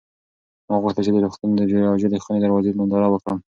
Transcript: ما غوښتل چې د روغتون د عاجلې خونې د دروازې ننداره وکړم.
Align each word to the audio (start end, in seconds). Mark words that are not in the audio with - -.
ما 0.69 0.75
غوښتل 0.83 1.03
چې 1.05 1.11
د 1.13 1.17
روغتون 1.25 1.49
د 1.57 1.59
عاجلې 1.91 2.17
خونې 2.23 2.39
د 2.39 2.43
دروازې 2.45 2.69
ننداره 2.77 3.07
وکړم. 3.11 3.39